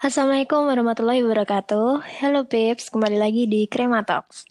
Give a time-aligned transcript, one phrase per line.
[0.00, 2.00] Assalamualaikum warahmatullahi wabarakatuh.
[2.24, 4.48] Hello Pips, kembali lagi di Krema Talks.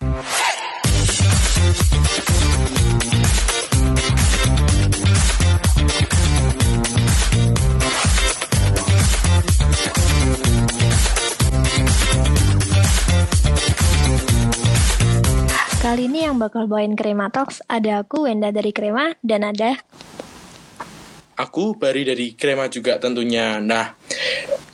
[15.81, 19.81] Kali ini yang bakal bawain Krema Talks ada aku Wenda dari Krema dan ada
[21.41, 23.57] Aku Bari dari Krema juga tentunya.
[23.57, 23.97] Nah,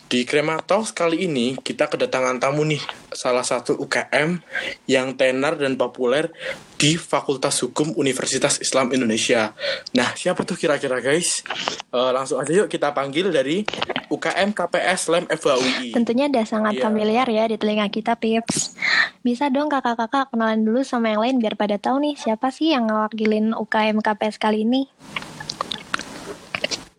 [0.05, 2.77] di Krema Talks kali ini kita kedatangan tamu nih,
[3.09, 4.37] salah satu UKM
[4.85, 6.29] yang tenar dan populer
[6.77, 9.57] di Fakultas Hukum Universitas Islam Indonesia.
[9.97, 11.41] Nah, siapa tuh kira-kira guys?
[11.89, 13.65] Uh, langsung aja yuk kita panggil dari
[14.13, 15.97] UKM KPS LEM FHUI.
[15.97, 16.83] Tentunya udah sangat Iya.
[16.85, 18.77] familiar ya di telinga kita Pips.
[19.25, 22.85] Bisa dong kakak-kakak kenalan dulu sama yang lain biar pada tahu nih siapa sih yang
[22.85, 24.85] ngewakilin UKM KPS kali ini.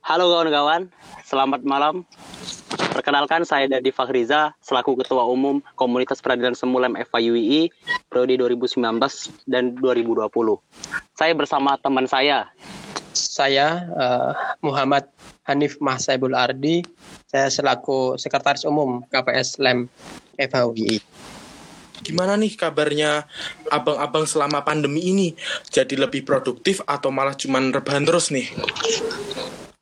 [0.07, 0.91] Halo kawan-kawan,
[1.27, 2.07] selamat malam.
[2.95, 7.69] Perkenalkan saya Dadi Fakhriza selaku Ketua Umum Komunitas Peradilan Semulem FIUI
[8.09, 8.79] periode 2019
[9.45, 10.31] dan 2020.
[11.19, 12.49] Saya bersama teman saya.
[13.13, 14.33] Saya eh,
[14.65, 15.11] Muhammad
[15.45, 16.87] Hanif Mahsaibul Ardi,
[17.29, 19.91] saya selaku Sekretaris Umum KPS LEM
[20.41, 21.03] FHUI.
[22.07, 23.25] Gimana nih kabarnya
[23.73, 25.29] abang-abang selama pandemi ini?
[25.69, 28.53] Jadi lebih produktif atau malah cuman rebahan terus nih?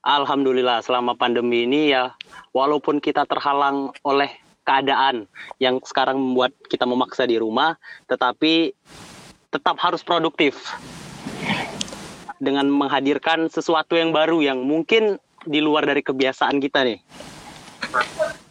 [0.05, 2.13] Alhamdulillah selama pandemi ini ya
[2.53, 4.29] walaupun kita terhalang oleh
[4.65, 5.25] keadaan
[5.57, 8.77] yang sekarang membuat kita memaksa di rumah, tetapi
[9.49, 10.61] tetap harus produktif
[12.37, 17.01] dengan menghadirkan sesuatu yang baru yang mungkin di luar dari kebiasaan kita nih.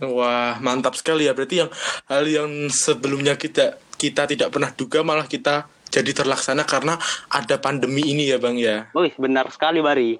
[0.01, 1.37] Wah, mantap sekali ya.
[1.37, 1.69] Berarti yang
[2.09, 6.97] hal yang sebelumnya kita kita tidak pernah duga malah kita jadi terlaksana karena
[7.29, 8.89] ada pandemi ini ya, Bang ya.
[8.97, 10.17] Wih, benar sekali Bari.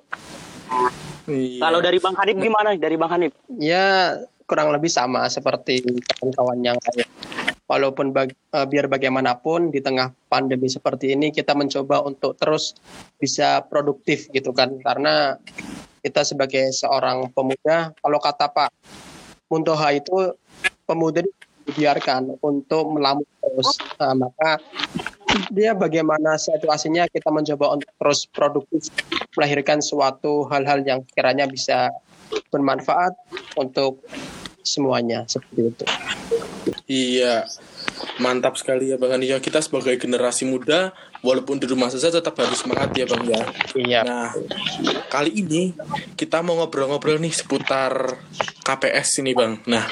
[1.23, 1.59] Iya.
[1.63, 2.75] Kalau dari Bang Hanif gimana?
[2.75, 3.31] Dari Bang Hanif?
[3.55, 5.79] Ya kurang lebih sama seperti
[6.19, 7.07] kawan-kawan yang lain.
[7.63, 12.75] Walaupun bag- eh, biar bagaimanapun di tengah pandemi seperti ini kita mencoba untuk terus
[13.15, 15.39] bisa produktif gitu kan karena
[16.03, 18.69] kita sebagai seorang pemuda kalau kata Pak
[19.47, 20.35] Muntoha itu
[20.83, 21.23] pemuda
[21.63, 24.59] dibiarkan untuk melamun terus Eh, maka
[25.49, 28.89] dia bagaimana situasinya kita mencoba untuk terus produktif
[29.33, 31.89] melahirkan suatu hal-hal yang kiranya bisa
[32.49, 33.13] bermanfaat
[33.57, 34.01] untuk
[34.63, 35.85] semuanya seperti itu.
[36.87, 37.45] Iya.
[38.17, 39.37] Mantap sekali ya Bang Ania.
[39.37, 43.43] Kita sebagai generasi muda walaupun di rumah saja tetap harus semangat ya Bang ya.
[43.75, 44.01] Iya.
[44.05, 44.29] Nah,
[45.11, 45.75] kali ini
[46.15, 48.17] kita mau ngobrol-ngobrol nih seputar
[48.63, 49.59] KPS ini Bang.
[49.67, 49.85] Nah,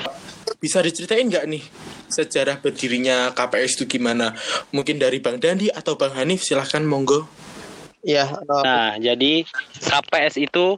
[0.61, 1.63] bisa diceritain nggak nih
[2.05, 4.37] sejarah berdirinya KPS itu gimana?
[4.69, 7.25] Mungkin dari Bang Dandi atau Bang Hanif silahkan monggo.
[8.05, 9.41] Iya, eh, Nah, jadi
[9.81, 10.77] KPS itu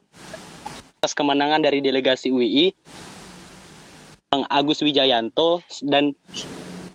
[1.04, 2.72] atas kemenangan dari delegasi UI
[4.32, 6.16] Bang Agus Wijayanto dan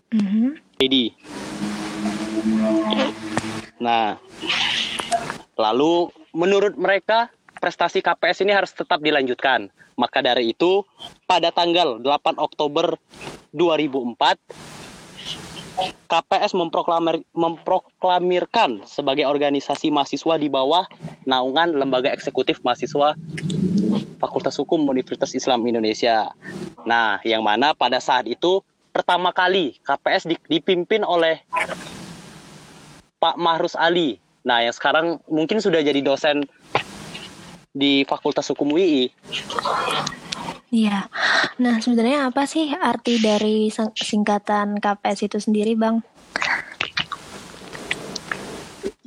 [0.08, 0.56] Mhm.
[0.80, 1.12] Dedi.
[3.78, 4.16] Nah,
[5.60, 9.68] lalu menurut mereka prestasi KPS ini harus tetap dilanjutkan.
[9.98, 10.86] Maka dari itu,
[11.26, 12.94] pada tanggal 8 Oktober
[13.50, 14.38] 2004,
[16.10, 20.86] KPS memproklamir- memproklamirkan sebagai organisasi mahasiswa di bawah
[21.22, 23.14] naungan Lembaga Eksekutif Mahasiswa
[24.18, 26.34] Fakultas Hukum Universitas Islam Indonesia.
[26.82, 31.38] Nah, yang mana pada saat itu pertama kali KPS di- dipimpin oleh
[33.22, 34.18] Pak Mahrus Ali.
[34.42, 36.46] Nah, yang sekarang mungkin sudah jadi dosen
[37.78, 39.06] di Fakultas Hukum UI.
[40.74, 41.06] Iya.
[41.62, 46.02] Nah, sebenarnya apa sih arti dari sing- singkatan KPS itu sendiri, Bang?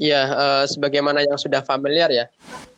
[0.01, 2.25] iya, eh, sebagaimana yang sudah familiar ya,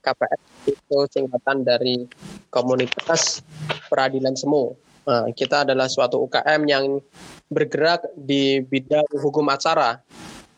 [0.04, 0.42] KPS
[0.76, 2.04] itu singkatan dari
[2.52, 3.40] Komunitas
[3.88, 4.76] Peradilan Semu.
[5.08, 7.00] Nah, kita adalah suatu UKM yang
[7.48, 10.04] bergerak di bidang hukum acara.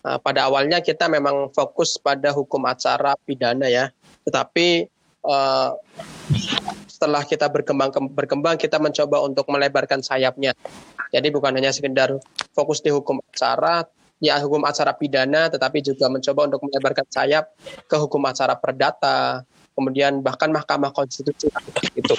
[0.02, 3.94] Nah, pada awalnya kita memang fokus pada hukum acara pidana ya,
[4.26, 4.90] tetapi
[5.26, 5.70] eh,
[6.86, 10.56] setelah kita berkembang berkembang kita mencoba untuk melebarkan sayapnya.
[11.12, 12.16] Jadi bukan hanya sekedar
[12.56, 13.84] fokus di hukum acara,
[14.24, 17.52] ya hukum acara pidana, tetapi juga mencoba untuk melebarkan sayap
[17.86, 19.44] ke hukum acara perdata,
[19.76, 21.52] kemudian bahkan Mahkamah Konstitusi
[21.94, 22.16] itu.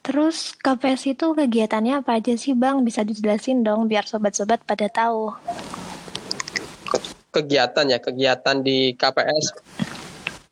[0.00, 2.82] Terus KPS itu kegiatannya apa aja sih, Bang?
[2.82, 5.30] Bisa dijelasin dong biar sobat-sobat pada tahu.
[7.30, 9.54] Kegiatan ya, kegiatan di KPS.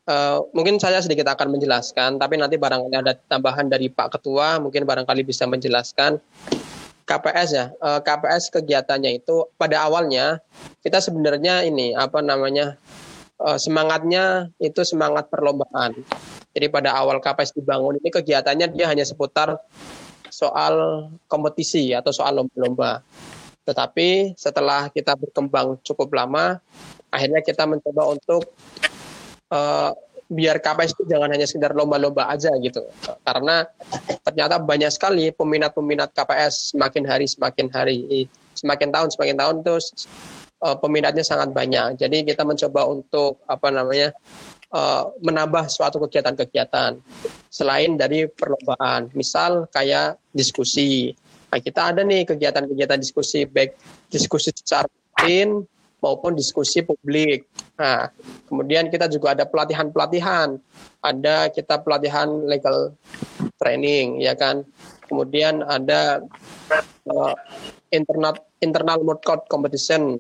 [0.09, 4.89] Eh, mungkin saya sedikit akan menjelaskan, tapi nanti barangkali ada tambahan dari Pak Ketua, mungkin
[4.89, 6.17] barangkali bisa menjelaskan.
[7.05, 10.41] KPS ya, eh, KPS kegiatannya itu pada awalnya
[10.81, 12.81] kita sebenarnya ini apa namanya
[13.37, 16.01] eh, semangatnya itu semangat perlombaan.
[16.57, 19.61] Jadi pada awal KPS dibangun ini kegiatannya dia hanya seputar
[20.33, 23.05] soal kompetisi atau soal lomba-lomba.
[23.69, 26.57] Tetapi setelah kita berkembang cukup lama,
[27.13, 28.49] akhirnya kita mencoba untuk
[29.53, 29.91] uh,
[30.29, 32.85] biar KPS itu jangan hanya sekedar lomba-lomba aja gitu.
[33.25, 33.65] Karena
[34.29, 40.09] ternyata banyak sekali peminat-peminat KPS semakin hari semakin hari, semakin tahun semakin tahun terus
[40.61, 41.97] uh, peminatnya sangat banyak.
[41.97, 44.12] Jadi kita mencoba untuk apa namanya
[44.77, 47.00] uh, menambah suatu kegiatan-kegiatan
[47.49, 49.09] selain dari perlombaan.
[49.17, 51.17] Misal kayak diskusi,
[51.49, 53.73] Nah, kita ada nih kegiatan-kegiatan diskusi baik
[54.12, 55.65] diskusi secara rutin
[55.99, 57.47] maupun diskusi publik.
[57.79, 58.11] Nah,
[58.47, 60.59] kemudian kita juga ada pelatihan-pelatihan.
[61.03, 62.95] Ada kita pelatihan legal
[63.59, 64.67] training, ya kan.
[65.06, 66.23] Kemudian ada
[67.09, 67.35] uh,
[67.95, 70.19] internal internal mode code competition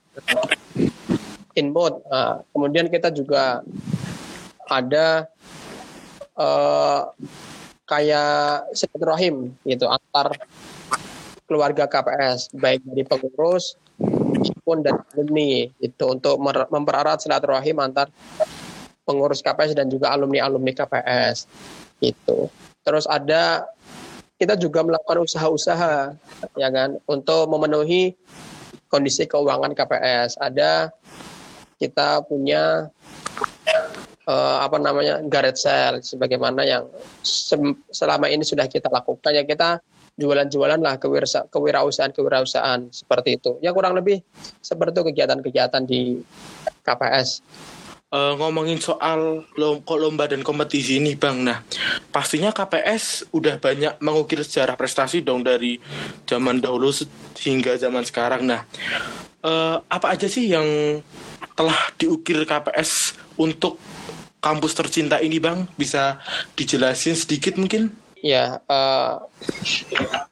[1.58, 1.98] in mode.
[2.10, 3.62] Nah, kemudian kita juga
[4.70, 5.26] ada
[6.38, 7.10] uh,
[7.88, 10.36] kayak silaturahim gitu antar
[11.48, 13.80] keluarga KPS baik dari pengurus
[14.28, 16.36] maupun dari alumni itu untuk
[16.68, 18.12] mempererat silaturahim antar
[19.08, 21.48] pengurus KPS dan juga alumni-alumni KPS
[22.04, 22.52] itu.
[22.84, 23.64] Terus ada
[24.36, 26.14] kita juga melakukan usaha-usaha
[26.54, 28.12] ya kan untuk memenuhi
[28.92, 30.36] kondisi keuangan KPS.
[30.36, 30.92] Ada
[31.80, 32.92] kita punya
[34.28, 36.84] uh, apa namanya garage sale sebagaimana yang
[37.90, 39.80] selama ini sudah kita lakukan ya kita
[40.18, 43.56] jualan-jualan lah kewirausahaan kewirausahaan seperti itu.
[43.62, 44.20] Ya kurang lebih
[44.58, 46.20] seperti kegiatan-kegiatan di
[46.82, 47.40] KPS
[48.12, 51.44] uh, ngomongin soal lomba dan kompetisi ini bang.
[51.44, 51.64] Nah
[52.12, 55.76] pastinya KPS udah banyak mengukir sejarah prestasi dong dari
[56.24, 56.92] zaman dahulu
[57.40, 58.48] hingga zaman sekarang.
[58.48, 58.64] Nah
[59.44, 60.66] uh, apa aja sih yang
[61.54, 63.78] telah diukir KPS untuk
[64.38, 65.66] kampus tercinta ini bang?
[65.76, 66.22] Bisa
[66.54, 69.22] dijelasin sedikit mungkin Ya, uh,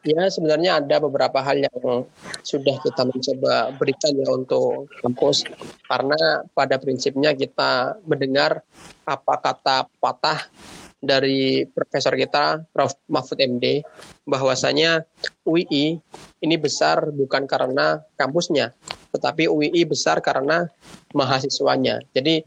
[0.03, 2.03] ya sebenarnya ada beberapa hal yang
[2.43, 5.47] sudah kita mencoba berikan ya untuk kampus
[5.87, 8.67] karena pada prinsipnya kita mendengar
[9.07, 10.51] apa kata patah
[10.99, 13.87] dari profesor kita Prof Mahfud MD
[14.27, 15.07] bahwasanya
[15.47, 16.03] UI
[16.43, 18.75] ini besar bukan karena kampusnya
[19.17, 20.69] tetapi UI besar karena
[21.17, 22.05] mahasiswanya.
[22.13, 22.45] Jadi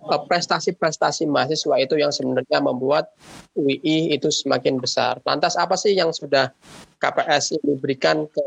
[0.00, 3.12] prestasi-prestasi mahasiswa itu yang sebenarnya membuat
[3.52, 5.20] UI itu semakin besar.
[5.28, 6.50] Lantas apa sih yang sudah
[6.96, 8.46] KPS ini berikan ke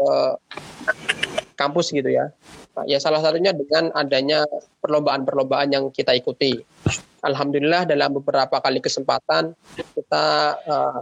[1.53, 2.33] kampus gitu ya?
[2.73, 4.45] Nah, ya salah satunya dengan adanya
[4.81, 6.57] perlombaan-perlombaan yang kita ikuti.
[7.23, 10.27] Alhamdulillah dalam beberapa kali kesempatan kita
[10.67, 11.01] uh,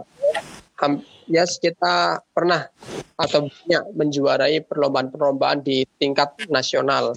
[1.30, 2.66] ya kita pernah
[3.14, 7.14] atau banyak menjuarai perlombaan-perlombaan di tingkat nasional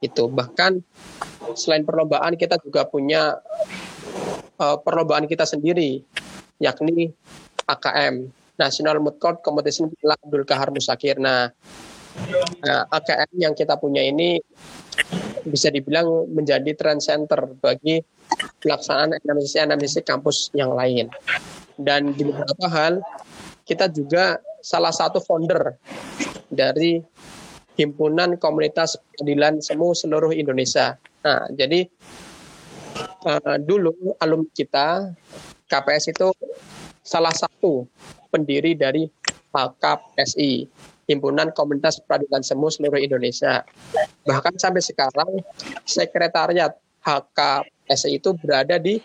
[0.00, 0.80] itu bahkan
[1.54, 3.38] selain perlombaan kita juga punya
[4.58, 6.02] uh, perlombaan kita sendiri
[6.58, 7.14] yakni
[7.68, 8.28] AKM
[8.58, 11.16] National Mood Court Competition Abdul Kahar Musakir.
[11.22, 11.46] Nah,
[12.66, 14.42] nah, AKM yang kita punya ini
[15.46, 18.02] bisa dibilang menjadi trend center bagi
[18.58, 21.06] pelaksanaan analisis-analisis kampus yang lain.
[21.78, 22.98] Dan di beberapa hal
[23.62, 25.78] kita juga salah satu founder
[26.50, 26.98] dari
[27.78, 30.98] himpunan komunitas peradilan semu seluruh Indonesia.
[31.22, 31.86] Nah, jadi
[33.22, 35.14] uh, dulu alumni kita
[35.70, 36.28] KPS itu
[37.06, 37.86] salah satu
[38.34, 39.06] pendiri dari
[39.54, 40.68] HKPSI,
[41.08, 43.64] Himpunan Komunitas Peradilan Semu seluruh Indonesia.
[44.28, 45.40] Bahkan sampai sekarang
[45.88, 49.00] sekretariat HKPSI itu berada di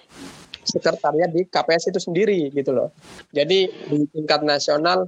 [0.64, 2.92] sekretariat di KPS itu sendiri gitu loh.
[3.32, 5.08] Jadi di tingkat nasional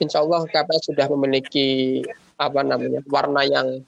[0.00, 2.00] insya Allah KPS sudah memiliki
[2.36, 3.82] apa namanya warna yang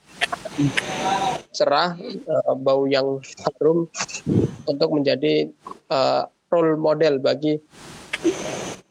[1.51, 1.95] cerah,
[2.27, 3.87] uh, bau yang harum
[4.67, 5.49] untuk menjadi
[5.91, 7.59] uh, role model bagi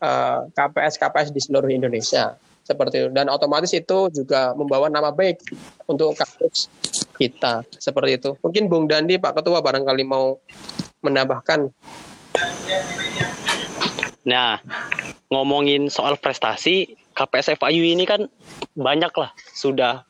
[0.01, 5.37] uh, KPS KPS di seluruh Indonesia seperti itu dan otomatis itu juga membawa nama baik
[5.85, 6.73] untuk kampus
[7.21, 8.31] kita seperti itu.
[8.41, 10.41] Mungkin Bung Dandi Pak Ketua barangkali mau
[11.05, 11.69] menambahkan.
[14.25, 14.57] Nah,
[15.29, 18.27] ngomongin soal prestasi, KPS FIU ini kan
[18.75, 20.03] banyak lah sudah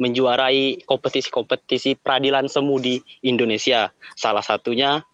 [0.00, 3.92] menjuarai kompetisi-kompetisi peradilan semu di Indonesia.
[4.16, 5.04] Salah satunya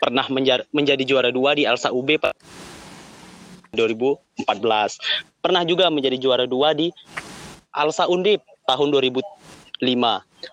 [0.00, 0.26] pernah
[0.72, 2.18] menjadi juara dua di Alsa UB
[3.76, 4.42] 2014.
[5.40, 6.90] Pernah juga menjadi juara dua di
[7.70, 9.22] Alsa Undip tahun 2005.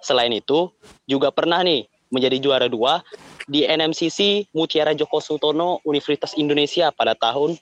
[0.04, 0.70] Selain itu,
[1.08, 3.02] juga pernah nih menjadi juara dua
[3.48, 7.56] di NMCC Mutiara Joko Sutono Universitas Indonesia pada tahun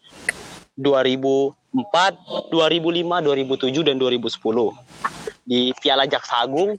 [0.78, 4.40] 2004, 2005, 2007 dan 2010.
[5.46, 6.76] Di Piala Jaksa Agung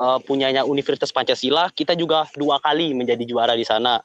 [0.00, 4.00] uh, punyanya Universitas Pancasila, kita juga dua kali menjadi juara di sana.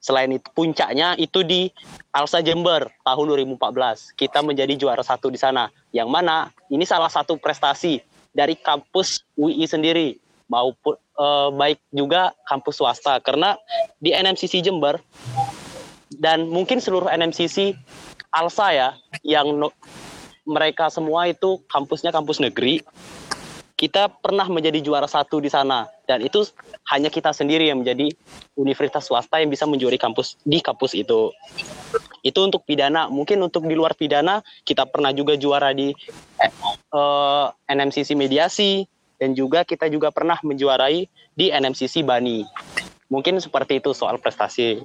[0.00, 1.68] Selain itu puncaknya itu di
[2.14, 3.24] Alsa Jember tahun
[3.58, 4.16] 2014.
[4.16, 5.68] Kita menjadi juara satu di sana.
[5.92, 8.00] Yang mana ini salah satu prestasi
[8.32, 13.58] dari kampus UI sendiri maupun uh, baik juga kampus swasta karena
[13.98, 15.00] di NMCC Jember
[16.14, 17.74] dan mungkin seluruh NMCC
[18.30, 18.88] Alsa ya
[19.26, 19.74] yang no,
[20.46, 22.84] mereka semua itu kampusnya kampus negeri.
[23.76, 25.84] Kita pernah menjadi juara satu di sana.
[26.08, 26.48] Dan itu
[26.88, 28.08] hanya kita sendiri yang menjadi
[28.56, 31.28] universitas swasta yang bisa menjuari kampus di kampus itu.
[32.24, 33.12] Itu untuk pidana.
[33.12, 35.92] Mungkin untuk di luar pidana kita pernah juga juara di
[36.40, 36.52] eh,
[36.94, 38.88] eh, NMCC mediasi.
[39.16, 42.44] Dan juga kita juga pernah menjuarai di NMCC Bani.
[43.08, 44.84] Mungkin seperti itu soal prestasi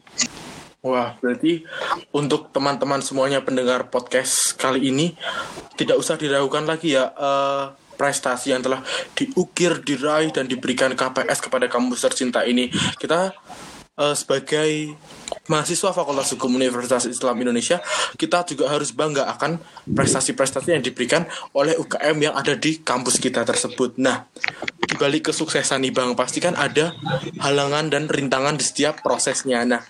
[0.81, 1.61] Wah, berarti
[2.09, 5.13] untuk teman-teman semuanya pendengar podcast kali ini
[5.77, 7.13] tidak usah diragukan lagi ya.
[7.13, 8.81] Uh, prestasi yang telah
[9.13, 12.73] diukir, diraih, dan diberikan KPS kepada kampus tercinta ini.
[12.97, 13.29] Kita
[13.99, 14.95] uh, sebagai
[15.49, 17.83] mahasiswa Fakultas Hukum Universitas Islam Indonesia,
[18.15, 19.59] kita juga harus bangga akan
[19.91, 23.99] prestasi-prestasi yang diberikan oleh UKM yang ada di kampus kita tersebut.
[23.99, 24.29] Nah,
[24.79, 26.95] di balik kesuksesan nih Bang, pasti kan ada
[27.41, 29.65] halangan dan rintangan di setiap prosesnya.
[29.67, 29.81] Nah,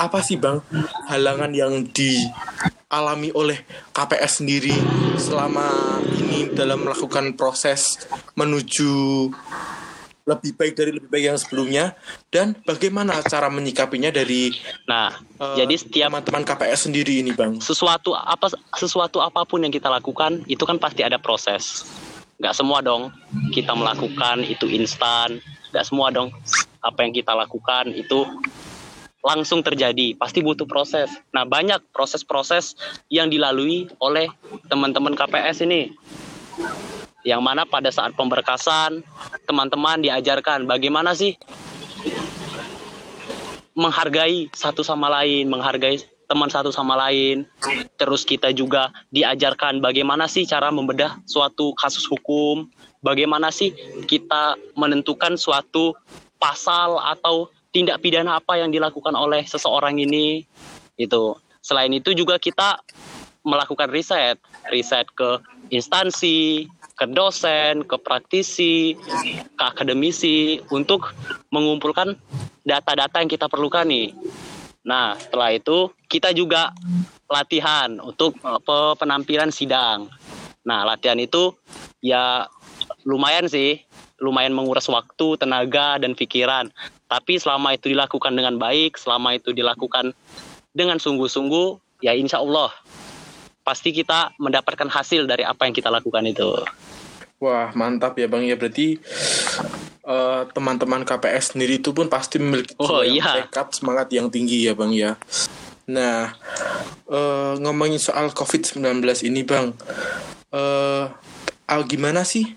[0.00, 0.64] apa sih Bang
[1.10, 3.58] halangan yang dialami oleh
[3.92, 4.76] KPS sendiri
[5.20, 9.28] selama ini dalam melakukan proses menuju
[10.26, 11.84] lebih baik dari lebih baik yang sebelumnya
[12.34, 14.50] dan bagaimana cara menyikapinya dari
[14.90, 19.70] nah uh, jadi setiap teman-teman KPS sendiri ini bang sesuatu apa sesuatu apa pun yang
[19.70, 21.86] kita lakukan itu kan pasti ada proses
[22.42, 23.14] nggak semua dong
[23.54, 25.38] kita melakukan itu instan
[25.70, 26.34] nggak semua dong
[26.82, 28.26] apa yang kita lakukan itu
[29.26, 31.10] langsung terjadi, pasti butuh proses.
[31.34, 32.78] Nah, banyak proses-proses
[33.10, 34.30] yang dilalui oleh
[34.70, 35.90] teman-teman KPS ini.
[37.26, 39.02] Yang mana pada saat pemberkasan,
[39.50, 41.34] teman-teman diajarkan bagaimana sih
[43.74, 45.98] menghargai satu sama lain, menghargai
[46.30, 47.42] teman satu sama lain.
[47.98, 52.70] Terus kita juga diajarkan bagaimana sih cara membedah suatu kasus hukum,
[53.02, 53.74] bagaimana sih
[54.06, 55.98] kita menentukan suatu
[56.38, 60.48] pasal atau tindak pidana apa yang dilakukan oleh seseorang ini
[60.96, 62.80] itu selain itu juga kita
[63.44, 64.40] melakukan riset
[64.72, 65.36] riset ke
[65.68, 66.66] instansi
[66.96, 68.96] ke dosen ke praktisi
[69.54, 71.12] ke akademisi untuk
[71.52, 72.16] mengumpulkan
[72.64, 74.16] data-data yang kita perlukan nih
[74.82, 76.72] nah setelah itu kita juga
[77.28, 78.40] latihan untuk
[78.98, 80.08] penampilan sidang
[80.64, 81.52] nah latihan itu
[82.00, 82.48] ya
[83.04, 83.86] lumayan sih
[84.20, 86.72] lumayan menguras waktu, tenaga, dan pikiran.
[87.06, 90.16] Tapi selama itu dilakukan dengan baik, selama itu dilakukan
[90.72, 92.72] dengan sungguh-sungguh, ya insya Allah
[93.66, 96.62] pasti kita mendapatkan hasil dari apa yang kita lakukan itu.
[97.42, 99.02] Wah mantap ya bang ya berarti
[100.06, 103.50] uh, teman-teman KPS sendiri itu pun pasti memiliki oh, iya.
[103.50, 105.18] tekad semangat yang tinggi ya bang ya.
[105.90, 106.30] Nah
[107.10, 109.74] uh, ngomongin soal COVID-19 ini bang,
[110.54, 112.54] uh, gimana sih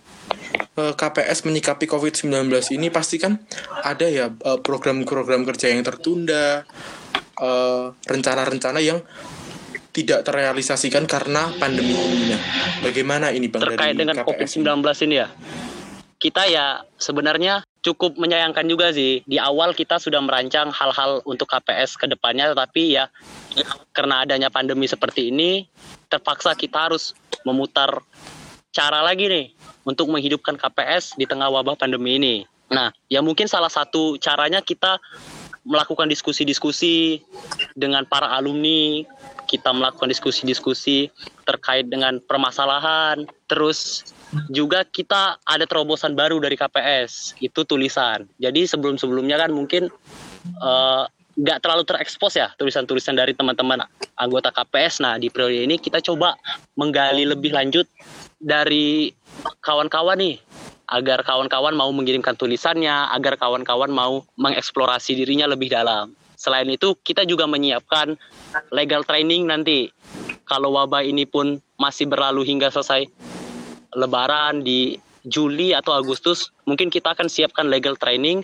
[0.79, 3.35] Eh, KPS menyikapi COVID-19 ini pasti kan
[3.83, 6.63] ada ya eh, program-program kerja yang tertunda,
[7.35, 9.03] eh, rencana-rencana yang
[10.03, 12.32] tidak terrealisasikan karena pandemi ini.
[12.32, 12.41] Nah,
[12.79, 14.63] bagaimana ini Bang terkait dari dengan COVID-19
[15.08, 15.27] ini ya?
[16.20, 19.24] Kita ya sebenarnya cukup menyayangkan juga sih.
[19.24, 23.08] Di awal kita sudah merancang hal-hal untuk KPS ke depannya, tetapi ya
[23.96, 25.68] karena adanya pandemi seperti ini,
[26.08, 27.15] terpaksa kita harus
[27.48, 28.03] memutar
[28.75, 29.48] cara lagi nih
[29.88, 32.36] untuk menghidupkan KPS di tengah wabah pandemi ini.
[32.70, 35.01] Nah, ya mungkin salah satu caranya kita
[35.69, 37.21] melakukan diskusi-diskusi
[37.77, 39.05] dengan para alumni,
[39.45, 41.13] kita melakukan diskusi-diskusi
[41.45, 44.09] terkait dengan permasalahan, terus
[44.49, 48.25] juga kita ada terobosan baru dari KPS, itu tulisan.
[48.41, 49.93] Jadi sebelum-sebelumnya kan mungkin
[50.57, 51.05] uh,
[51.39, 53.85] nggak terlalu terekspos ya tulisan-tulisan dari teman-teman
[54.19, 54.99] anggota KPS.
[55.05, 56.35] Nah di periode ini kita coba
[56.75, 57.85] menggali lebih lanjut
[58.41, 59.13] dari
[59.63, 60.35] kawan-kawan nih
[60.89, 66.17] agar kawan-kawan mau mengirimkan tulisannya, agar kawan-kawan mau mengeksplorasi dirinya lebih dalam.
[66.34, 68.17] Selain itu, kita juga menyiapkan
[68.74, 69.93] legal training nanti.
[70.50, 73.05] Kalau wabah ini pun masih berlalu hingga selesai
[73.93, 78.41] lebaran di Juli atau Agustus, mungkin kita akan siapkan legal training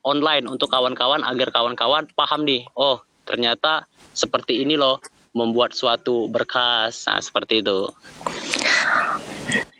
[0.00, 3.84] online untuk kawan-kawan agar kawan-kawan paham nih, oh ternyata
[4.16, 5.02] seperti ini loh
[5.36, 7.86] membuat suatu berkas, nah seperti itu.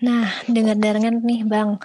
[0.00, 1.76] Nah, dengar-dengar nih Bang,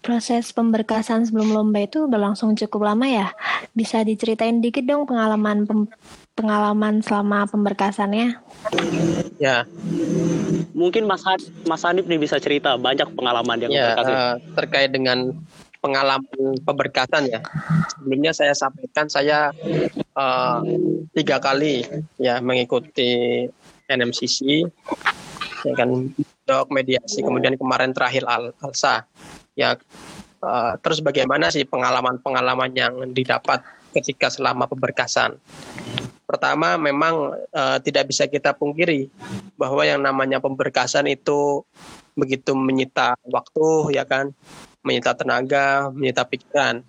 [0.00, 3.28] proses pemberkasan sebelum lomba itu berlangsung cukup lama ya.
[3.76, 5.84] Bisa diceritain dikit dong pengalaman pem
[6.32, 8.40] pengalaman selama pemberkasannya?
[9.36, 9.68] Ya,
[10.72, 15.36] mungkin Mas Had Mas Hanif nih bisa cerita banyak pengalaman yang ya, uh, terkait dengan
[15.84, 17.40] pengalaman pemberkatan ya.
[17.92, 19.52] Sebelumnya saya sampaikan saya
[20.16, 20.62] uh,
[21.12, 21.84] tiga kali
[22.16, 23.44] ya mengikuti
[23.90, 24.64] NMCC,
[25.66, 26.14] ya kan
[26.48, 29.04] dok mediasi, kemudian kemarin terakhir Al Alsa.
[29.52, 29.76] Ya
[30.40, 33.60] uh, terus bagaimana sih pengalaman-pengalaman yang didapat
[33.92, 35.36] ketika selama pemberkasan?
[36.28, 39.08] Pertama, memang uh, tidak bisa kita pungkiri
[39.56, 41.64] bahwa yang namanya pemberkasan itu
[42.12, 44.36] begitu menyita waktu, ya kan,
[44.84, 46.84] menyita tenaga, menyita pikiran.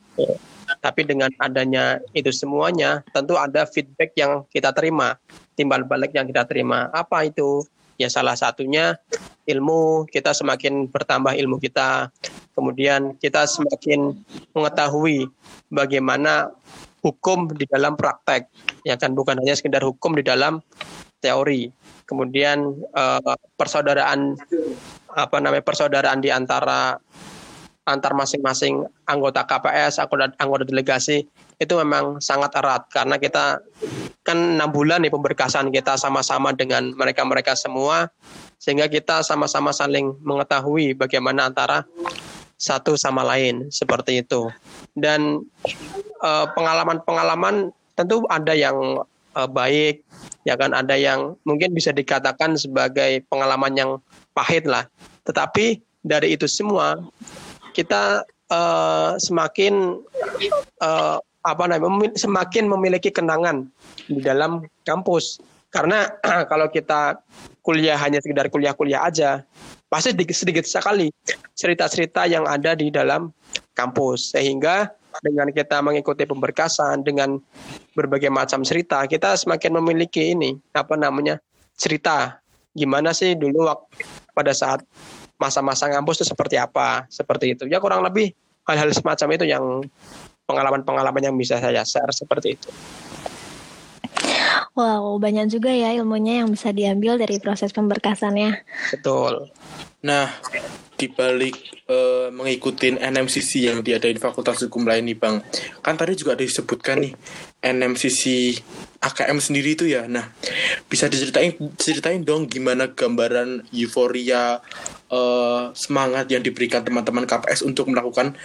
[0.84, 5.16] Tapi dengan adanya itu semuanya, tentu ada feedback yang kita terima,
[5.56, 6.92] timbal balik yang kita terima.
[6.92, 7.63] Apa itu?
[8.00, 8.96] Ya salah satunya
[9.44, 12.10] ilmu, kita semakin bertambah ilmu kita.
[12.56, 14.15] Kemudian kita semakin
[14.56, 15.27] mengetahui
[15.68, 16.56] bagaimana
[17.00, 18.51] hukum di dalam praktek
[18.84, 20.60] ya kan bukan hanya sekedar hukum di dalam
[21.24, 21.72] teori
[22.03, 24.36] kemudian uh, persaudaraan
[25.13, 27.00] apa namanya persaudaraan di antara
[27.89, 31.25] antar masing-masing anggota KPS, anggota, anggota delegasi
[31.60, 33.60] itu memang sangat erat karena kita
[34.24, 38.08] kan enam bulan nih pemberkasan kita sama-sama dengan mereka-mereka semua
[38.60, 41.84] sehingga kita sama-sama saling mengetahui bagaimana antara
[42.60, 44.48] satu sama lain seperti itu
[44.96, 45.44] dan
[46.20, 49.08] Eh, pengalaman-pengalaman tentu ada yang
[49.39, 50.04] uh, baik,
[50.44, 53.92] ya kan ada yang mungkin bisa dikatakan sebagai pengalaman yang
[54.36, 54.84] pahit lah.
[55.24, 57.00] Tetapi dari itu semua
[57.72, 60.04] kita uh, semakin
[60.84, 63.67] uh, apa namanya semakin memiliki kenangan
[64.08, 65.39] di dalam kampus.
[65.69, 66.10] Karena
[66.51, 67.22] kalau kita
[67.62, 69.46] kuliah hanya sekedar kuliah-kuliah aja,
[69.88, 71.08] pasti sedikit, sedikit sekali
[71.53, 73.31] cerita-cerita yang ada di dalam
[73.77, 74.34] kampus.
[74.34, 74.89] Sehingga
[75.22, 77.41] dengan kita mengikuti pemberkasan dengan
[77.98, 81.41] berbagai macam cerita kita semakin memiliki ini apa namanya
[81.75, 82.39] cerita
[82.77, 84.86] gimana sih dulu waktu pada saat
[85.41, 88.31] masa-masa ngampus itu seperti apa seperti itu ya kurang lebih
[88.69, 89.63] hal-hal semacam itu yang
[90.50, 92.70] pengalaman-pengalaman yang bisa saya share seperti itu.
[94.79, 98.63] Wow, banyak juga ya ilmunya yang bisa diambil dari proses pemberkasannya.
[98.95, 99.51] Betul.
[100.00, 100.31] Nah,
[100.95, 105.44] di balik uh, mengikuti NMCC yang diadain Fakultas Hukum lain nih Bang.
[105.83, 107.11] Kan tadi juga disebutkan nih
[107.59, 108.55] NMCC
[109.03, 110.07] AKM sendiri itu ya.
[110.07, 110.31] Nah,
[110.87, 114.63] bisa diceritain ceritain dong gimana gambaran euforia
[115.11, 118.35] uh, semangat yang diberikan teman-teman KPS untuk melakukan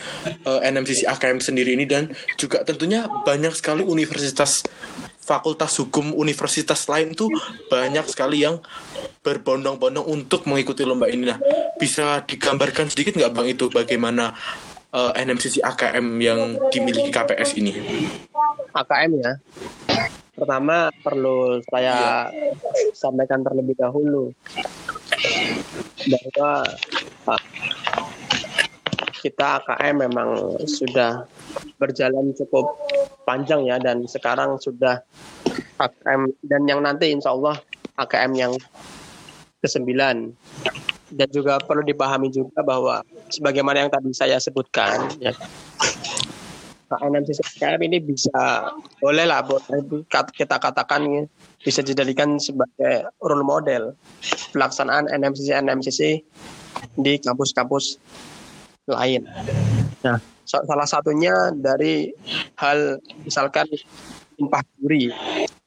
[0.46, 4.66] uh, NMCC AKM sendiri ini dan juga tentunya banyak sekali universitas
[5.24, 7.32] fakultas hukum universitas lain tuh
[7.72, 8.60] banyak sekali yang
[9.24, 11.32] berbondong-bondong untuk mengikuti lomba ini.
[11.32, 11.40] Nah,
[11.80, 14.36] bisa digambarkan sedikit nggak bang itu bagaimana
[14.92, 17.72] uh, NMCC AKM yang dimiliki KPS ini?
[18.76, 19.32] AKM ya.
[20.34, 22.52] Pertama perlu saya ya.
[22.92, 24.34] sampaikan terlebih dahulu
[26.04, 26.52] bahwa
[27.32, 27.42] uh,
[29.24, 31.24] kita AKM memang sudah
[31.78, 32.76] berjalan cukup
[33.24, 35.00] panjang ya dan sekarang sudah
[35.80, 37.58] AKM dan yang nanti insya Allah
[37.98, 38.52] AKM yang
[39.64, 39.90] ke-9
[41.14, 45.32] dan juga perlu dipahami juga bahwa sebagaimana yang tadi saya sebutkan ya
[46.94, 50.04] AKM ini bisa boleh lah boleh
[50.36, 51.22] kita katakan ya,
[51.64, 53.96] bisa dijadikan sebagai role model
[54.52, 56.00] pelaksanaan NMCC NMCC
[57.00, 57.98] di kampus-kampus
[58.86, 59.24] lain.
[60.04, 62.12] Nah, salah satunya dari
[62.60, 63.66] hal misalkan
[64.36, 65.10] sumpah juri.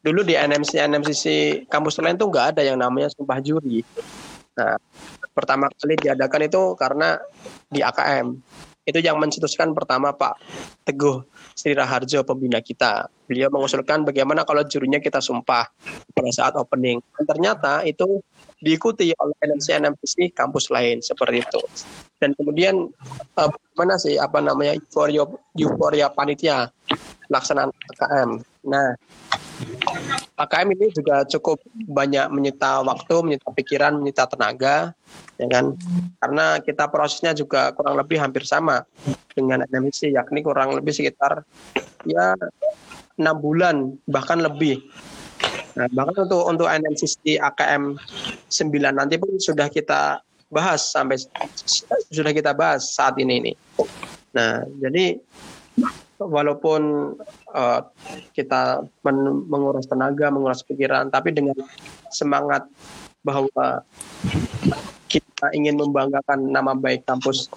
[0.02, 1.24] Dulu di NMC NMCC
[1.68, 3.82] kampus lain tuh nggak ada yang namanya sumpah juri.
[4.58, 4.78] Nah,
[5.34, 7.18] pertama kali diadakan itu karena
[7.70, 8.28] di AKM.
[8.88, 10.40] Itu yang mencetuskan pertama Pak
[10.88, 13.12] Teguh Sri Raharjo pembina kita.
[13.28, 15.68] Beliau mengusulkan bagaimana kalau jurinya kita sumpah
[16.16, 17.04] pada saat opening.
[17.20, 18.24] Dan ternyata itu
[18.64, 21.62] diikuti oleh NMC NMC kampus lain seperti itu.
[22.18, 22.90] Dan kemudian
[23.38, 26.72] uh, mana sih apa namanya euforia euforia panitia
[27.28, 28.30] pelaksanaan AKM.
[28.68, 28.96] Nah,
[30.40, 34.96] AKM ini juga cukup banyak menyita waktu, menyita pikiran, menyita tenaga,
[35.38, 35.76] ya kan?
[36.24, 38.88] Karena kita prosesnya juga kurang lebih hampir sama
[39.36, 41.46] dengan NMC, yakni kurang lebih sekitar
[42.08, 42.34] ya
[43.18, 43.76] enam bulan
[44.06, 44.82] bahkan lebih
[45.78, 48.02] Nah, bahkan untuk untuk NMCC AKM
[48.50, 51.22] 9 nanti pun sudah kita bahas sampai
[52.10, 53.54] sudah kita bahas saat ini ini.
[54.34, 55.22] Nah, jadi
[56.18, 57.14] walaupun
[57.54, 57.82] uh,
[58.34, 61.54] kita men menguras tenaga, menguras pikiran, tapi dengan
[62.10, 62.66] semangat
[63.22, 63.86] bahwa
[65.06, 67.54] kita ingin membanggakan nama baik kampus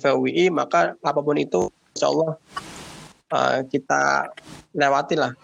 [0.00, 2.32] FUI, maka apa pun itu, insya Allah
[3.36, 4.32] uh, kita
[4.74, 5.34] lewatilah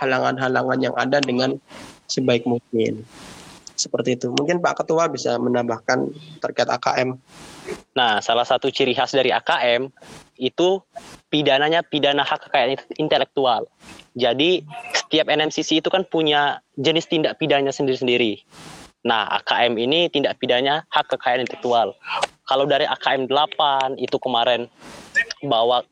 [0.00, 1.56] halangan-halangan yang ada dengan
[2.08, 3.04] sebaik mungkin.
[3.80, 4.28] seperti itu.
[4.36, 6.12] Mungkin Pak Ketua bisa menambahkan
[6.44, 7.16] terkait AKM.
[7.96, 9.88] Nah, salah satu ciri khas dari AKM
[10.36, 10.84] itu
[11.32, 13.64] pidananya pidana hak kekayaan intelektual.
[14.12, 14.60] Jadi
[14.92, 18.44] setiap NMCC itu kan punya jenis tindak pidana sendiri-sendiri.
[19.00, 21.96] Nah, AKM ini tindak pidana hak kekayaan intelektual.
[22.50, 24.66] Kalau dari AKM 8 itu kemarin
[25.46, 25.86] bawa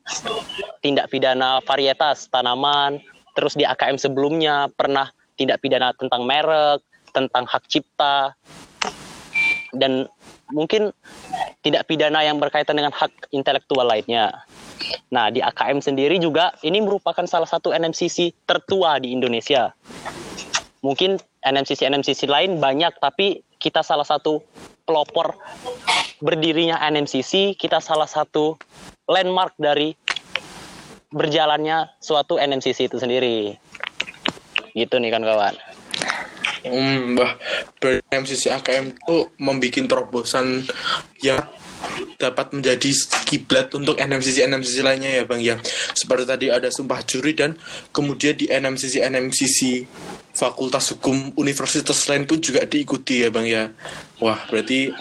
[0.83, 2.99] tindak pidana varietas tanaman,
[3.31, 5.07] terus di AKM sebelumnya pernah
[5.39, 6.83] tindak pidana tentang merek,
[7.15, 8.35] tentang hak cipta,
[9.71, 10.11] dan
[10.51, 10.91] mungkin
[11.63, 14.43] tidak pidana yang berkaitan dengan hak intelektual lainnya.
[15.15, 19.71] Nah, di AKM sendiri juga ini merupakan salah satu NMCC tertua di Indonesia.
[20.83, 24.43] Mungkin NMCC-NMCC lain banyak, tapi kita salah satu
[24.83, 25.35] pelopor
[26.19, 28.59] berdirinya NMCC, kita salah satu
[29.07, 29.95] landmark dari
[31.09, 33.57] berjalannya suatu NMCC itu sendiri.
[34.77, 35.55] Gitu nih kan kawan.
[36.59, 37.39] Hmm, bah,
[38.11, 40.67] MCC AKM itu membuat terobosan
[41.23, 41.39] yang
[42.19, 42.91] dapat menjadi
[43.23, 45.55] kiblat untuk NMCC NMCC lainnya ya bang ya.
[45.95, 47.55] Seperti tadi ada sumpah juri dan
[47.95, 49.87] kemudian di NMCC NMCC
[50.35, 53.63] Fakultas Hukum Universitas lain pun juga diikuti ya bang ya.
[54.19, 54.91] Wah berarti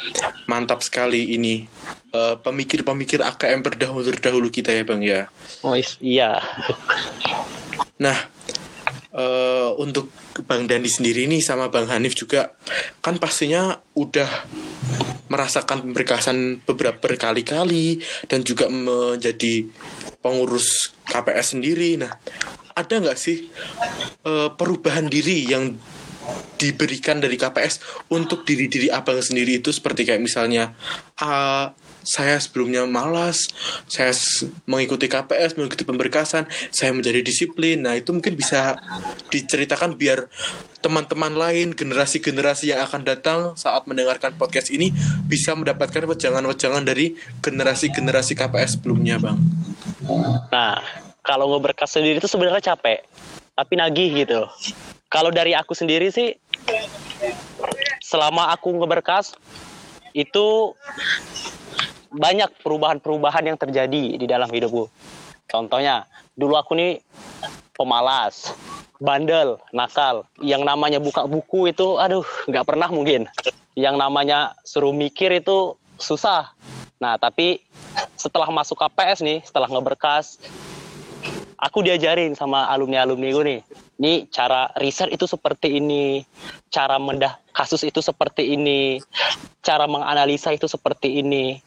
[0.46, 1.66] mantap sekali ini
[2.14, 5.20] uh, pemikir-pemikir AKM berdahulu terdahulu kita ya bang ya.
[5.66, 6.38] Oh iya.
[7.98, 8.18] Nah
[9.12, 10.10] uh, untuk
[10.46, 12.54] Bang Dandi sendiri nih sama Bang Hanif juga
[13.02, 14.28] kan pastinya udah
[15.28, 19.68] merasakan pemberkasan beberapa berkali-kali dan juga menjadi
[20.20, 22.00] pengurus KPS sendiri.
[22.00, 22.12] Nah,
[22.74, 23.48] ada nggak sih
[24.26, 25.76] uh, perubahan diri yang
[26.58, 30.76] diberikan dari KPS untuk diri-diri abang sendiri itu seperti kayak misalnya
[31.22, 33.50] uh, saya sebelumnya malas,
[33.90, 34.14] saya
[34.64, 37.84] mengikuti KPS, mengikuti pemberkasan, saya menjadi disiplin.
[37.84, 38.78] Nah, itu mungkin bisa
[39.28, 40.26] diceritakan biar
[40.78, 44.94] teman-teman lain, generasi-generasi yang akan datang saat mendengarkan podcast ini
[45.26, 49.42] bisa mendapatkan wejangan-wejangan dari generasi-generasi KPS sebelumnya, Bang.
[50.54, 50.78] Nah,
[51.26, 53.04] kalau ngeberkas sendiri itu sebenarnya capek,
[53.52, 54.46] tapi nagih gitu.
[55.08, 56.36] Kalau dari aku sendiri sih,
[58.04, 59.34] selama aku ngeberkas,
[60.16, 60.72] itu
[62.12, 64.88] banyak perubahan-perubahan yang terjadi di dalam hidupku.
[65.48, 66.04] Contohnya,
[66.36, 67.00] dulu aku nih
[67.72, 68.52] pemalas,
[69.00, 70.26] bandel, nakal.
[70.42, 73.24] Yang namanya buka buku itu, aduh, nggak pernah mungkin.
[73.78, 76.52] Yang namanya suruh mikir itu susah.
[76.98, 77.62] Nah, tapi
[78.18, 80.42] setelah masuk KPS nih, setelah ngeberkas,
[81.58, 83.60] aku diajarin sama alumni-alumni gue nih.
[83.98, 86.22] Ini cara riset itu seperti ini,
[86.70, 89.02] cara mendah kasus itu seperti ini,
[89.62, 91.58] cara menganalisa itu seperti ini.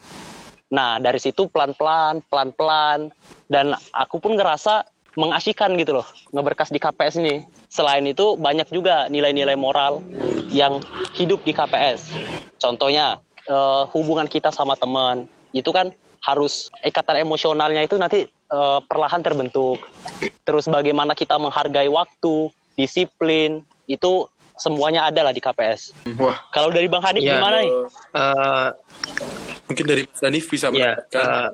[0.71, 3.11] Nah, dari situ pelan-pelan, pelan-pelan,
[3.51, 4.87] dan aku pun ngerasa
[5.19, 7.43] mengasihkan gitu loh, ngeberkas di KPS ini.
[7.67, 9.99] Selain itu, banyak juga nilai-nilai moral
[10.47, 10.79] yang
[11.11, 12.15] hidup di KPS.
[12.55, 13.19] Contohnya,
[13.51, 15.91] uh, hubungan kita sama teman, itu kan
[16.23, 19.83] harus ikatan emosionalnya itu nanti uh, perlahan terbentuk.
[20.47, 22.47] Terus bagaimana kita menghargai waktu,
[22.79, 24.29] disiplin, itu
[24.61, 25.97] semuanya ada lah di KPS.
[26.21, 26.37] Wah.
[26.53, 27.71] Kalau dari Bang Hanif ya, gimana nih?
[28.13, 28.69] Uh,
[29.65, 31.49] Mungkin dari Mas Hanif bisa ya, uh,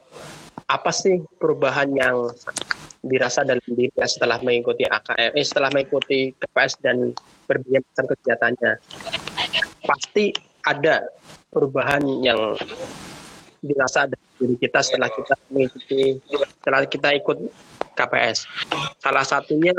[0.67, 2.27] apa sih perubahan yang
[3.07, 7.15] dirasa dalam diri setelah mengikuti AKM, eh, setelah mengikuti KPS dan
[7.47, 8.71] berbiaya kegiatannya?
[9.87, 10.35] Pasti
[10.67, 11.07] ada
[11.47, 12.59] perubahan yang
[13.63, 17.37] dirasa dari diri kita setelah kita mengikuti, setelah kita ikut
[17.95, 18.45] KPS.
[18.99, 19.73] Salah satunya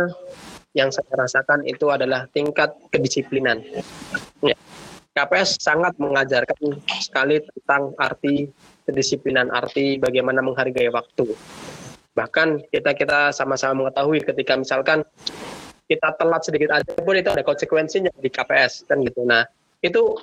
[0.79, 3.59] yang saya rasakan itu adalah tingkat kedisiplinan.
[4.47, 4.55] Ya.
[5.19, 8.47] KPS sangat mengajarkan sekali tentang arti
[8.87, 11.35] kedisiplinan, arti bagaimana menghargai waktu.
[12.15, 15.03] Bahkan kita kita sama-sama mengetahui ketika misalkan
[15.91, 19.27] kita telat sedikit aja pun itu ada konsekuensinya di KPS kan gitu.
[19.27, 19.43] Nah
[19.83, 20.15] itu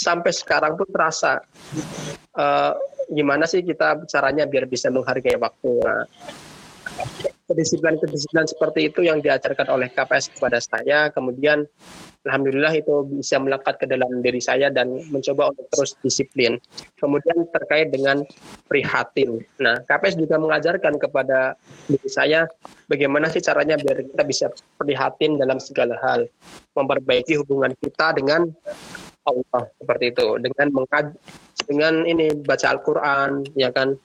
[0.00, 1.44] sampai sekarang pun terasa
[2.32, 2.72] uh,
[3.12, 5.72] gimana sih kita caranya biar bisa menghargai waktu.
[5.84, 6.08] Nah,
[7.44, 11.12] kedisiplinan-kedisiplinan seperti itu yang diajarkan oleh KPS kepada saya.
[11.12, 11.68] Kemudian
[12.24, 16.56] Alhamdulillah itu bisa melekat ke dalam diri saya dan mencoba untuk terus disiplin.
[16.96, 18.24] Kemudian terkait dengan
[18.64, 19.44] prihatin.
[19.60, 21.52] Nah, KPS juga mengajarkan kepada
[21.84, 22.48] diri saya
[22.88, 24.46] bagaimana sih caranya biar kita bisa
[24.80, 26.24] prihatin dalam segala hal.
[26.72, 28.48] Memperbaiki hubungan kita dengan
[29.24, 31.12] Allah seperti itu dengan mengaj
[31.64, 33.96] dengan ini baca Al-Qur'an ya kan?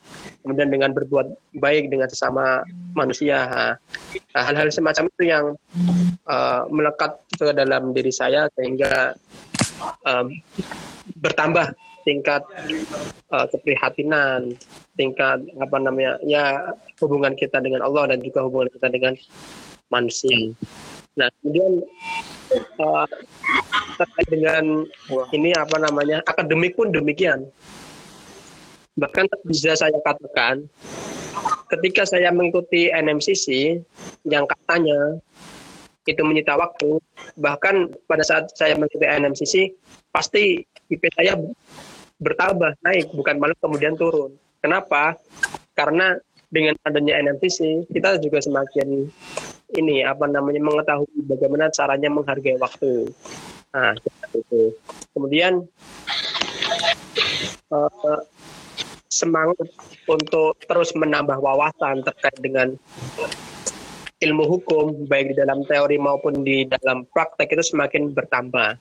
[0.43, 2.63] Kemudian dengan berbuat baik dengan sesama
[2.95, 3.76] manusia
[4.34, 5.45] nah, hal-hal semacam itu yang
[6.26, 9.13] uh, melekat ke dalam diri saya sehingga
[10.08, 10.26] uh,
[11.19, 11.76] bertambah
[12.08, 12.41] tingkat
[13.30, 14.56] uh, keprihatinan
[14.95, 19.13] tingkat apa namanya ya hubungan kita dengan Allah dan juga hubungan kita dengan
[19.91, 20.52] manusia.
[21.15, 21.84] Nah kemudian
[22.80, 23.08] uh,
[23.99, 24.88] terkait dengan
[25.35, 27.43] ini apa namanya akademik pun demikian.
[28.95, 30.63] Bahkan bisa saya katakan
[31.69, 33.79] ketika saya mengikuti NMCC
[34.27, 35.19] yang katanya
[36.09, 36.97] itu menyita waktu,
[37.38, 39.53] bahkan pada saat saya mengikuti NMCC
[40.09, 41.38] pasti IP saya
[42.17, 44.33] bertambah naik bukan malah kemudian turun.
[44.59, 45.15] Kenapa?
[45.77, 46.17] Karena
[46.49, 49.05] dengan adanya NMCC kita juga semakin
[49.77, 53.13] ini apa namanya mengetahui bagaimana caranya menghargai waktu.
[53.69, 53.93] Nah,
[54.34, 54.73] itu.
[55.13, 55.65] Kemudian
[57.69, 58.19] uh,
[59.10, 59.67] semangat
[60.10, 62.77] untuk terus menambah wawasan terkait dengan
[64.19, 68.75] ilmu hukum baik di dalam teori maupun di dalam praktek itu semakin bertambah.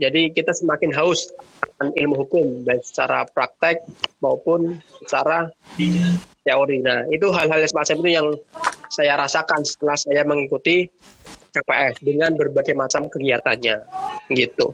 [0.00, 1.30] Jadi kita semakin haus
[1.62, 3.84] akan ilmu hukum baik secara praktek
[4.24, 5.52] maupun secara
[6.42, 6.78] teori.
[6.82, 8.28] Nah, itu hal-hal semacam itu yang
[8.88, 10.88] saya rasakan setelah saya mengikuti
[11.52, 13.84] KPS dengan berbagai macam kegiatannya
[14.32, 14.72] gitu.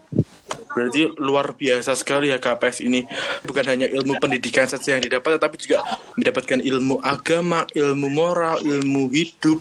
[0.79, 3.03] Berarti luar biasa sekali ya KPS ini.
[3.43, 5.83] Bukan hanya ilmu pendidikan saja yang didapat, tetapi juga
[6.15, 9.59] mendapatkan ilmu agama, ilmu moral, ilmu hidup.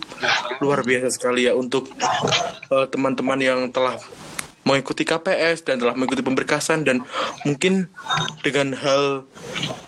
[0.62, 1.90] Luar biasa sekali ya untuk
[2.70, 3.98] eh, teman-teman uh, yang telah
[4.68, 7.00] mengikuti KPS dan telah mengikuti pemberkasan dan
[7.48, 7.88] mungkin
[8.44, 9.24] dengan hal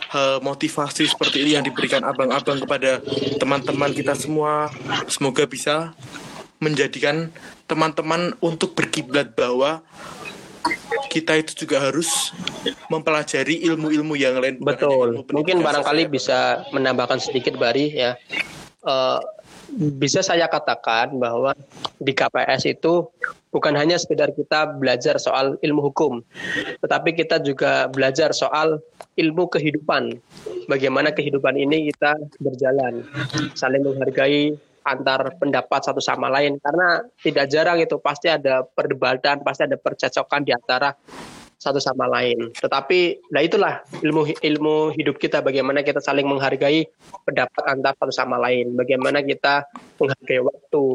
[0.09, 3.03] hal motivasi seperti ini yang diberikan abang-abang kepada
[3.37, 4.71] teman-teman kita semua
[5.11, 5.91] semoga bisa
[6.59, 7.31] menjadikan
[7.65, 9.79] teman-teman untuk berkiblat bahwa
[11.09, 12.35] kita itu juga harus
[12.91, 14.59] mempelajari ilmu-ilmu yang lain.
[14.61, 15.23] Betul.
[15.31, 18.19] Mungkin barangkali bisa menambahkan sedikit Bari ya.
[18.83, 19.19] Uh,
[19.99, 21.53] bisa saya katakan bahwa
[22.01, 23.05] di KPS itu
[23.53, 26.25] bukan hanya sekedar kita belajar soal ilmu hukum,
[26.81, 28.81] tetapi kita juga belajar soal
[29.17, 30.17] ilmu kehidupan.
[30.65, 33.05] Bagaimana kehidupan ini kita berjalan,
[33.53, 34.57] saling menghargai
[34.89, 36.57] antar pendapat satu sama lain.
[36.57, 40.93] Karena tidak jarang itu pasti ada perdebatan, pasti ada percecokan di antara
[41.59, 42.55] satu sama lain.
[42.55, 46.87] Tetapi, nah itulah ilmu ilmu hidup kita, bagaimana kita saling menghargai
[47.27, 49.67] pendapat antar satu sama lain, bagaimana kita
[49.99, 50.85] menghargai waktu,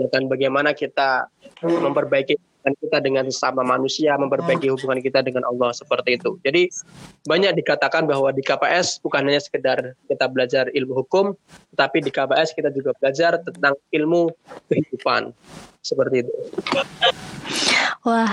[0.00, 1.28] ya kan, bagaimana kita
[1.60, 6.36] memperbaiki hubungan kita dengan sesama manusia, memperbaiki hubungan kita dengan Allah seperti itu.
[6.44, 6.68] Jadi
[7.24, 11.32] banyak dikatakan bahwa di KPS bukan hanya sekedar kita belajar ilmu hukum,
[11.72, 14.28] tetapi di KPS kita juga belajar tentang ilmu
[14.68, 15.32] kehidupan
[15.80, 16.32] seperti itu.
[18.04, 18.28] Wah,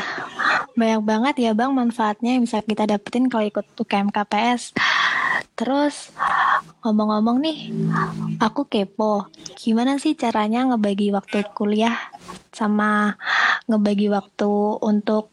[0.75, 4.75] banyak banget ya Bang manfaatnya yang bisa kita dapetin kalau ikut UKM KPS.
[5.55, 6.11] Terus
[6.83, 7.59] ngomong-ngomong nih,
[8.39, 9.27] aku kepo.
[9.55, 11.95] Gimana sih caranya ngebagi waktu kuliah
[12.51, 13.15] sama
[13.65, 14.51] ngebagi waktu
[14.83, 15.31] untuk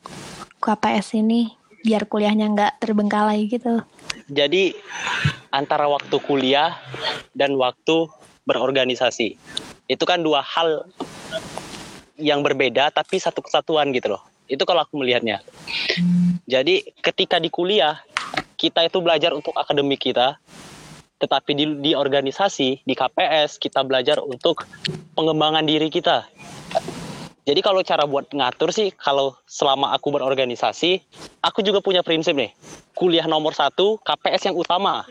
[0.62, 3.82] KPS ini biar kuliahnya nggak terbengkalai gitu?
[4.30, 4.72] Jadi
[5.50, 6.78] antara waktu kuliah
[7.34, 8.06] dan waktu
[8.46, 9.36] berorganisasi
[9.90, 10.86] itu kan dua hal
[12.16, 14.22] yang berbeda tapi satu kesatuan gitu loh.
[14.46, 15.42] Itu kalau aku melihatnya.
[16.46, 17.98] Jadi ketika di kuliah
[18.62, 20.38] kita itu belajar untuk akademik kita,
[21.18, 24.62] tetapi di, di organisasi, di KPS kita belajar untuk
[25.18, 26.22] pengembangan diri kita.
[27.42, 31.02] Jadi kalau cara buat ngatur sih, kalau selama aku berorganisasi,
[31.42, 32.54] aku juga punya prinsip nih.
[32.94, 35.02] Kuliah nomor satu, KPS yang utama.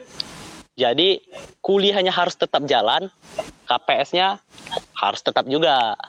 [0.79, 1.19] Jadi
[1.59, 3.11] kuliahnya harus tetap jalan,
[3.67, 4.39] KPS-nya
[4.95, 5.99] harus tetap juga.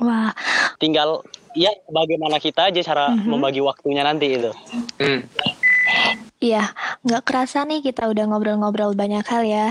[0.00, 0.32] Wah.
[0.80, 1.20] Tinggal
[1.52, 3.28] ya bagaimana kita aja cara mm -hmm.
[3.28, 4.48] membagi waktunya nanti itu.
[4.96, 5.20] Hmm.
[6.38, 6.70] Iya,
[7.02, 9.68] nggak kerasa nih kita udah ngobrol-ngobrol banyak hal ya.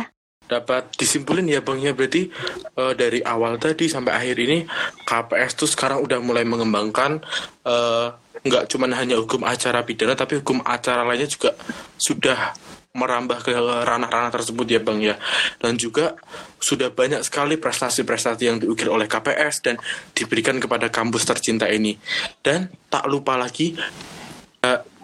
[0.48, 2.28] Dapat disimpulin ya Bang ya, berarti
[2.76, 4.68] uh, dari awal tadi sampai akhir ini
[5.08, 7.24] KPS tuh sekarang udah mulai mengembangkan
[7.68, 11.56] uh, nggak cuma hanya hukum acara pidana, tapi hukum acara lainnya juga
[12.00, 12.56] sudah
[12.98, 13.54] merambah ke
[13.88, 15.16] ranah-ranah tersebut ya Bang ya.
[15.60, 16.20] Dan juga
[16.60, 19.76] sudah banyak sekali prestasi-prestasi yang diukir oleh KPS dan
[20.12, 21.96] diberikan kepada kampus tercinta ini.
[22.44, 23.78] Dan tak lupa lagi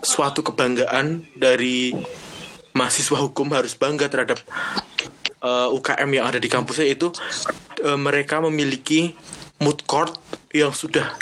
[0.04, 1.96] suatu kebanggaan dari
[2.76, 4.42] mahasiswa hukum harus bangga terhadap
[5.46, 7.14] uh, eh, UKM yang ada di kampusnya itu
[7.86, 9.14] uh, mereka memiliki
[9.62, 10.18] mood court
[10.52, 11.16] yang sudah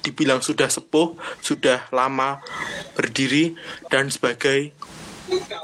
[0.00, 2.38] dibilang sudah sepuh, sudah lama
[2.94, 3.58] berdiri
[3.90, 4.70] dan sebagai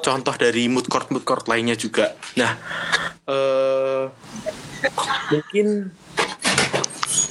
[0.03, 2.19] contoh dari mood court mood court lainnya juga.
[2.35, 2.59] Nah,
[3.31, 4.11] uh,
[5.31, 5.95] mungkin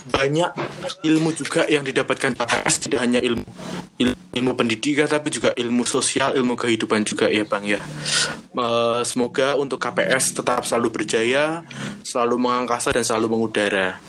[0.10, 0.50] banyak
[1.06, 3.46] ilmu juga yang didapatkan PKS tidak hanya ilmu
[4.32, 7.80] ilmu pendidikan tapi juga ilmu sosial ilmu kehidupan juga ya bang ya.
[8.56, 11.62] Uh, semoga untuk KPS tetap selalu berjaya
[12.02, 14.00] selalu mengangkasa dan selalu mengudara.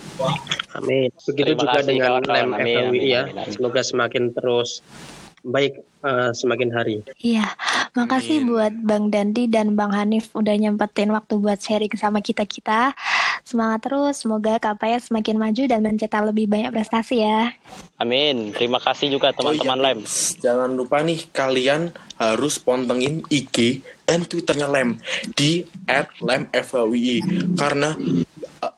[0.79, 1.11] Amin.
[1.27, 2.51] Begitu Terima juga dengan lem.
[2.55, 3.23] FLWI ya.
[3.51, 4.81] Semoga semakin terus
[5.43, 6.97] baik uh, semakin hari.
[7.23, 7.47] Iya,
[7.97, 8.51] makasih Amin.
[8.51, 12.93] buat Bang Dandi dan Bang Hanif udah nyempetin waktu buat sharing sama kita-kita.
[13.43, 17.51] Semangat terus, semoga KPS semakin maju dan mencetak lebih banyak prestasi ya.
[17.99, 18.55] Amin.
[18.55, 20.01] Terima kasih juga teman-teman Oh iya, Lem.
[20.39, 21.91] Jangan lupa nih kalian
[22.23, 25.03] harus pontengin IG dan Twitternya Lem
[25.35, 25.67] di
[26.23, 27.19] @lemfhui
[27.59, 27.99] karena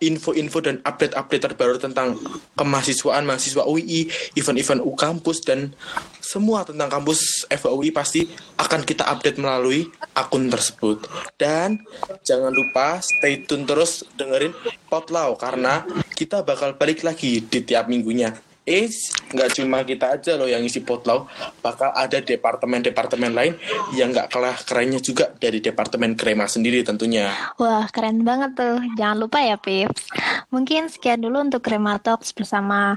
[0.01, 2.16] info-info dan update-update terbaru tentang
[2.57, 5.77] kemahasiswaan mahasiswa UI, event-event U kampus dan
[6.25, 8.25] semua tentang kampus FUI pasti
[8.57, 9.85] akan kita update melalui
[10.16, 11.05] akun tersebut.
[11.37, 11.85] Dan
[12.25, 14.57] jangan lupa stay tune terus dengerin
[14.88, 15.85] Potlau karena
[16.16, 18.53] kita bakal balik lagi di tiap minggunya.
[18.64, 18.88] Eh,
[19.37, 21.29] nggak cuma kita aja loh yang isi potlau,
[21.61, 23.55] bakal ada departemen-departemen lain
[23.92, 27.29] yang nggak kalah kerennya juga dari departemen krema sendiri tentunya.
[27.61, 28.81] Wah, keren banget tuh.
[28.96, 30.09] Jangan lupa ya, Pips.
[30.48, 32.96] Mungkin sekian dulu untuk Krema Talks bersama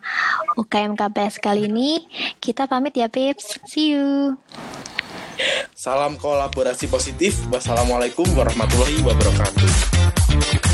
[0.55, 2.05] UKM KPS kali ini.
[2.39, 3.59] Kita pamit ya, Pips.
[3.67, 4.39] See you.
[5.75, 7.37] Salam kolaborasi positif.
[7.51, 10.66] Wassalamualaikum warahmatullahi wabarakatuh.